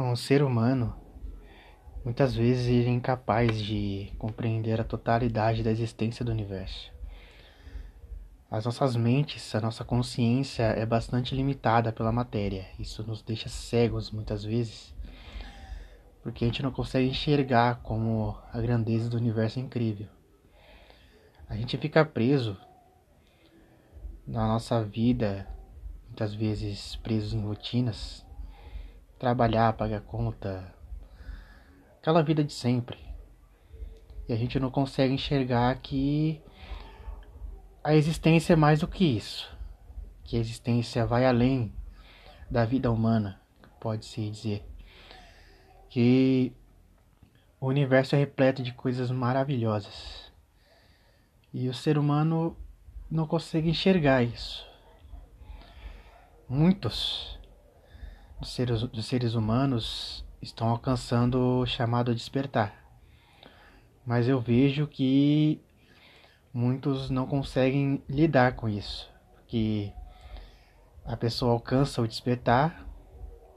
[0.00, 0.94] Um ser humano
[2.04, 6.92] muitas vezes é incapaz de compreender a totalidade da existência do universo.
[8.48, 12.68] As nossas mentes, a nossa consciência é bastante limitada pela matéria.
[12.78, 14.94] Isso nos deixa cegos muitas vezes,
[16.22, 20.06] porque a gente não consegue enxergar como a grandeza do universo é incrível.
[21.48, 22.56] A gente fica preso
[24.24, 25.44] na nossa vida,
[26.06, 28.27] muitas vezes presos em rotinas,
[29.18, 30.72] trabalhar, pagar conta,
[32.00, 32.98] aquela vida de sempre.
[34.28, 36.40] E a gente não consegue enxergar que
[37.82, 39.50] a existência é mais do que isso.
[40.24, 41.72] Que a existência vai além
[42.50, 43.40] da vida humana,
[43.80, 44.64] pode-se dizer.
[45.88, 46.52] Que
[47.58, 50.30] o universo é repleto de coisas maravilhosas.
[51.52, 52.54] E o ser humano
[53.10, 54.66] não consegue enxergar isso.
[56.46, 57.37] Muitos
[58.40, 62.74] dos seres, dos seres humanos estão alcançando o chamado despertar.
[64.06, 65.60] Mas eu vejo que
[66.52, 69.10] muitos não conseguem lidar com isso.
[69.46, 69.92] Que
[71.04, 72.86] a pessoa alcança o despertar,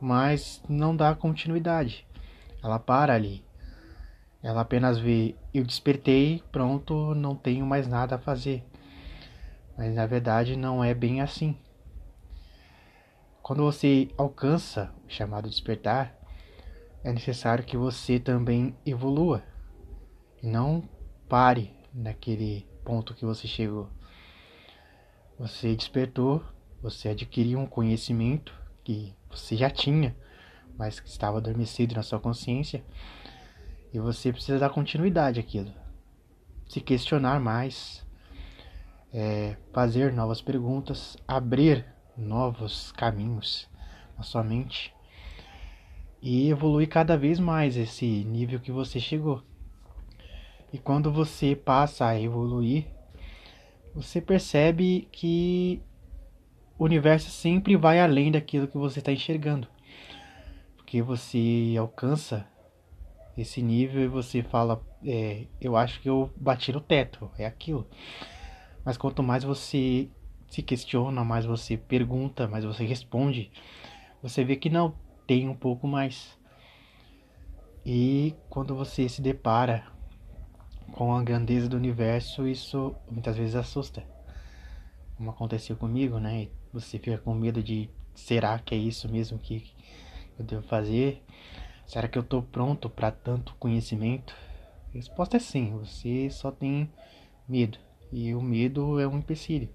[0.00, 2.06] mas não dá continuidade.
[2.62, 3.44] Ela para ali.
[4.42, 8.64] Ela apenas vê, eu despertei, pronto, não tenho mais nada a fazer.
[9.76, 11.56] Mas na verdade não é bem assim.
[13.50, 16.16] Quando você alcança o chamado despertar,
[17.02, 19.42] é necessário que você também evolua
[20.40, 20.88] e não
[21.28, 23.88] pare naquele ponto que você chegou.
[25.36, 26.44] Você despertou,
[26.80, 30.16] você adquiriu um conhecimento que você já tinha,
[30.78, 32.84] mas que estava adormecido na sua consciência,
[33.92, 35.72] e você precisa dar continuidade àquilo.
[36.68, 38.06] Se questionar mais,
[39.12, 41.84] é, fazer novas perguntas, abrir
[42.16, 43.68] novos caminhos
[44.16, 44.94] na sua mente
[46.22, 49.42] e evoluir cada vez mais esse nível que você chegou.
[50.72, 52.86] E quando você passa a evoluir,
[53.94, 55.82] você percebe que
[56.78, 59.66] o universo sempre vai além daquilo que você está enxergando.
[60.76, 62.46] Porque você alcança
[63.36, 67.86] esse nível e você fala, é, eu acho que eu bati no teto, é aquilo.
[68.84, 70.08] Mas quanto mais você
[70.50, 73.50] se questiona, mais você pergunta, mais você responde,
[74.20, 74.92] você vê que não
[75.26, 76.36] tem um pouco mais.
[77.86, 79.86] E quando você se depara
[80.92, 84.04] com a grandeza do universo, isso muitas vezes assusta.
[85.16, 86.48] Como aconteceu comigo, né?
[86.72, 89.72] Você fica com medo de será que é isso mesmo que
[90.38, 91.22] eu devo fazer?
[91.86, 94.34] Será que eu estou pronto para tanto conhecimento?
[94.92, 96.90] A resposta é sim, você só tem
[97.48, 97.78] medo.
[98.12, 99.68] E o medo é um empecilho.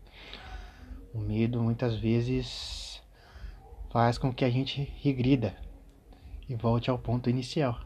[1.15, 3.01] O medo muitas vezes
[3.89, 5.55] faz com que a gente regrida
[6.49, 7.79] e volte ao ponto inicial.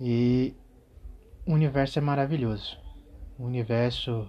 [0.00, 0.56] E
[1.44, 2.78] o universo é maravilhoso.
[3.38, 4.26] O universo,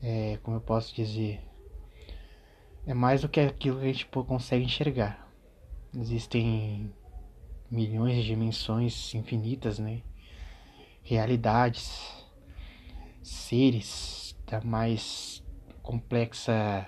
[0.00, 1.40] é, como eu posso dizer,
[2.86, 5.28] é mais do que aquilo que a gente consegue enxergar.
[5.92, 6.94] Existem
[7.68, 10.02] milhões de dimensões infinitas, né?
[11.02, 12.24] Realidades,
[13.24, 15.44] seres da mais
[15.86, 16.84] complexa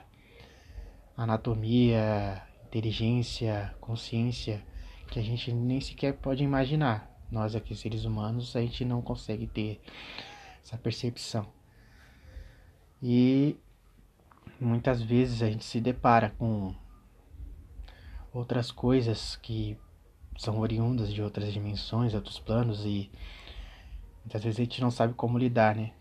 [1.17, 4.61] anatomia, inteligência, consciência
[5.09, 7.09] que a gente nem sequer pode imaginar.
[7.31, 9.81] Nós aqui seres humanos a gente não consegue ter
[10.61, 11.47] essa percepção.
[13.01, 13.57] E
[14.61, 16.75] muitas vezes a gente se depara com
[18.35, 19.79] outras coisas que
[20.37, 23.11] são oriundas de outras dimensões, outros planos e
[24.25, 25.93] muitas vezes a gente não sabe como lidar, né?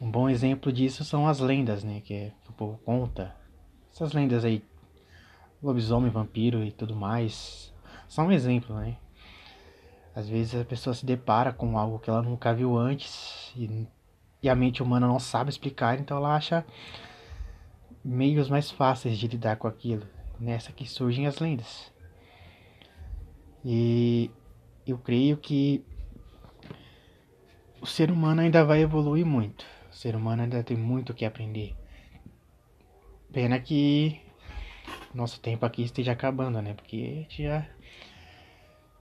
[0.00, 2.00] Um bom exemplo disso são as lendas, né?
[2.00, 3.34] Que, é, que o povo conta.
[3.92, 4.62] Essas lendas aí,
[5.60, 7.72] lobisomem, vampiro e tudo mais,
[8.08, 8.96] são um exemplo, né?
[10.14, 13.86] Às vezes a pessoa se depara com algo que ela nunca viu antes e,
[14.42, 16.64] e a mente humana não sabe explicar, então ela acha
[18.04, 20.06] meios mais fáceis de lidar com aquilo.
[20.38, 21.92] Nessa que surgem as lendas.
[23.64, 24.30] E
[24.86, 25.84] eu creio que
[27.80, 29.64] o ser humano ainda vai evoluir muito.
[29.98, 31.74] Ser humano ainda tem muito o que aprender.
[33.32, 34.20] Pena que
[35.12, 36.72] nosso tempo aqui esteja acabando, né?
[36.72, 37.66] Porque a gente já,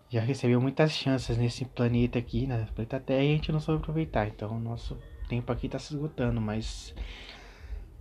[0.10, 2.68] já recebeu muitas chances nesse planeta aqui, né?
[2.74, 4.28] Planeta Terra, e a gente não soube aproveitar.
[4.28, 4.98] Então, nosso
[5.30, 6.96] tempo aqui está se esgotando, mas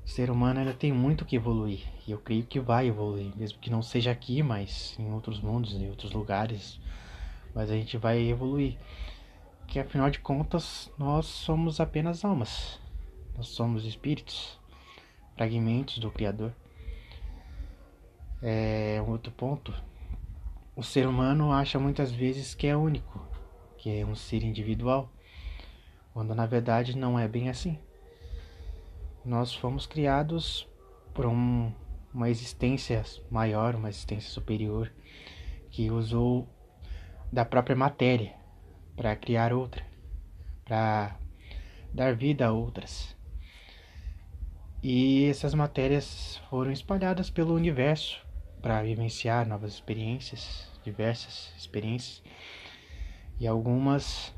[0.02, 1.84] o ser humano ainda tem muito que evoluir.
[2.08, 5.75] E eu creio que vai evoluir, mesmo que não seja aqui, mas em outros mundos,
[5.75, 6.81] em outros lugares.
[7.54, 8.78] Mas a gente vai evoluir.
[9.66, 12.85] Que afinal de contas, nós somos apenas almas.
[13.36, 14.58] Nós somos espíritos,
[15.34, 16.54] fragmentos do Criador.
[18.42, 19.72] É um outro ponto
[20.76, 23.26] o ser humano acha muitas vezes que é único,
[23.78, 25.10] que é um ser individual,
[26.12, 27.78] quando na verdade não é bem assim.
[29.24, 30.68] Nós fomos criados
[31.14, 31.72] por um,
[32.12, 34.92] uma existência maior, uma existência superior,
[35.70, 36.46] que usou
[37.32, 38.34] da própria matéria
[38.94, 39.82] para criar outra,
[40.62, 41.18] para
[41.90, 43.15] dar vida a outras.
[44.82, 48.25] E essas matérias foram espalhadas pelo universo
[48.61, 52.23] para vivenciar novas experiências, diversas experiências.
[53.40, 54.34] E algumas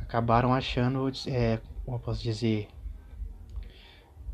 [0.00, 2.68] acabaram achando, é, como eu posso dizer,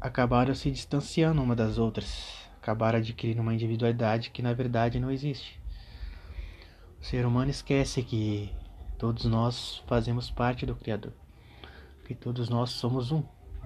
[0.01, 5.61] acabaram se distanciando uma das outras, acabaram adquirindo uma individualidade que na verdade não existe.
[7.01, 8.53] O ser humano esquece que
[8.99, 11.13] todos nós fazemos parte do Criador,
[12.07, 13.23] que todos nós somos um,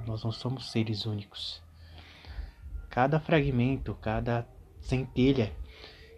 [0.06, 1.62] nós não somos seres únicos.
[2.90, 4.46] Cada fragmento, cada
[4.80, 5.52] centelha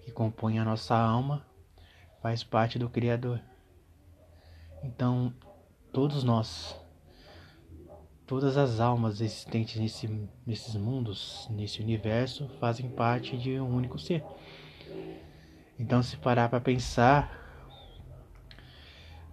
[0.05, 1.47] que compõe a nossa alma
[2.21, 3.41] faz parte do Criador.
[4.83, 5.33] Então,
[5.93, 6.77] todos nós
[8.27, 14.25] Todas as almas existentes nesse, nesses mundos, nesse universo, fazem parte de um único ser.
[15.79, 17.46] Então, se parar para pensar,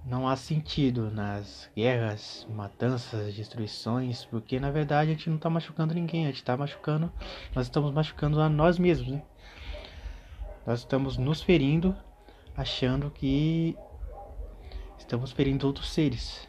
[0.05, 5.93] não há sentido nas guerras, matanças, destruições, porque na verdade a gente não está machucando
[5.93, 7.11] ninguém, a gente está machucando,
[7.55, 9.23] nós estamos machucando a nós mesmos, né?
[10.65, 11.95] Nós estamos nos ferindo,
[12.55, 13.77] achando que
[14.97, 16.47] estamos ferindo outros seres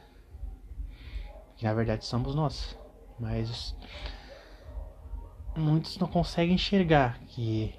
[1.56, 2.78] que na verdade somos nós.
[3.18, 3.76] Mas
[5.56, 7.74] muitos não conseguem enxergar que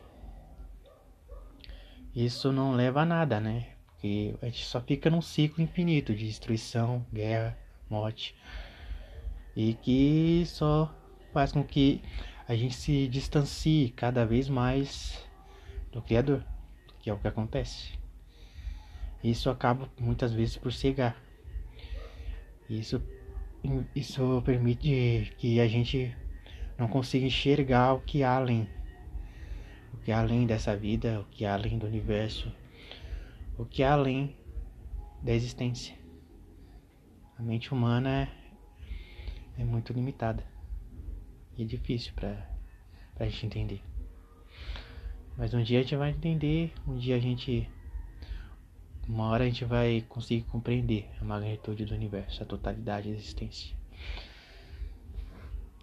[2.16, 3.75] isso não leva a nada, né?
[4.42, 7.58] A gente só fica num ciclo infinito de destruição, guerra,
[7.90, 8.36] morte.
[9.56, 10.94] E que só
[11.34, 12.02] faz com que
[12.48, 15.24] a gente se distancie cada vez mais
[15.92, 16.44] do Criador,
[17.00, 17.94] que é o que acontece.
[19.24, 21.16] Isso acaba muitas vezes por cegar.
[22.70, 23.02] Isso
[23.96, 26.16] isso permite que a gente
[26.78, 28.70] não consiga enxergar o que há além.
[29.94, 32.52] O que há além dessa vida, o que há além do universo,
[33.58, 34.36] o que há além
[35.22, 35.96] da existência.
[37.38, 38.30] A mente humana
[39.58, 40.46] é, é muito limitada
[41.58, 42.48] e é difícil para
[43.20, 43.82] a gente entender.
[45.38, 47.70] Mas um dia a gente vai entender, um dia a gente
[49.08, 53.76] uma hora a gente vai conseguir compreender a magnitude do universo, a totalidade da existência.